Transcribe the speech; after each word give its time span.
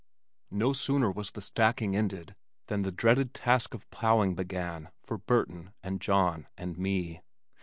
No 0.49 0.73
sooner 0.73 1.11
was 1.11 1.29
the 1.29 1.43
stacking 1.43 1.95
ended 1.95 2.33
than 2.69 2.81
the 2.81 2.91
dreaded 2.91 3.35
task 3.35 3.75
of 3.75 3.87
plowing 3.91 4.33
began 4.33 4.89
for 5.03 5.19
Burton 5.19 5.73
and 5.83 6.01
John 6.01 6.47
and 6.57 6.75
me. 6.75 7.21